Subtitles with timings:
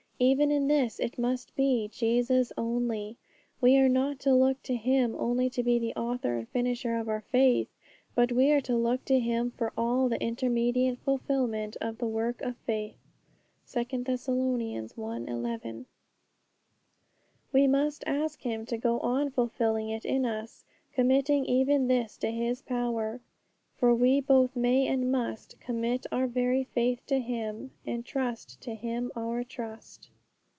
[0.23, 3.17] Even in this it must be 'Jesus only';
[3.59, 7.09] we are not to look to Him only to be the Author and Finisher of
[7.09, 7.69] our faith,
[8.13, 12.39] but we are to look to Him for all the intermediate fulfilment of the work
[12.43, 12.97] of faith
[13.67, 14.29] (2 Thess.
[14.29, 14.35] i.
[14.35, 15.85] 11);
[17.51, 20.63] we must ask Him to go on fulfilling it in us,
[20.93, 23.21] committing even this to His power.
[23.73, 29.11] For we both may and must Commit our very faith to Him, Entrust to him
[29.15, 30.11] our trust.